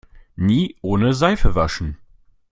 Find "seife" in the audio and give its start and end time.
1.13-1.53